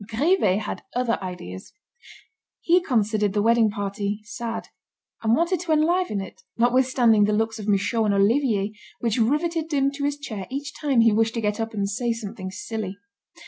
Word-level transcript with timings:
Grivet 0.07 0.61
had 0.61 0.81
other 0.95 1.19
ideas. 1.23 1.73
He 2.59 2.81
considered 2.81 3.33
the 3.33 3.41
wedding 3.43 3.69
party 3.69 4.21
sad, 4.23 4.69
and 5.21 5.35
wanted 5.35 5.59
to 5.59 5.71
enliven 5.71 6.19
it, 6.21 6.41
notwithstanding 6.57 7.25
the 7.25 7.33
looks 7.33 7.59
of 7.59 7.67
Michaud 7.67 8.05
and 8.05 8.13
Olivier 8.15 8.71
which 8.99 9.19
riveted 9.19 9.71
him 9.71 9.91
to 9.91 10.03
his 10.03 10.17
chair 10.17 10.47
each 10.49 10.73
time 10.73 11.01
he 11.01 11.11
wished 11.11 11.35
to 11.35 11.39
get 11.41 11.59
up 11.59 11.75
and 11.75 11.87
say 11.87 12.13
something 12.13 12.49
silly. 12.49 12.97